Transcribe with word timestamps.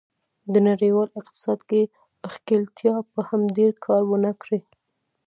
د 0.53 0.55
نړیوال 0.67 1.09
اقتصاد 1.19 1.59
کې 1.69 1.81
ښکېلتیا 2.33 2.95
به 3.13 3.21
هم 3.29 3.41
ډېر 3.57 3.73
کار 3.85 4.01
و 4.07 4.13
نه 4.25 4.31
کړي. 4.41 4.61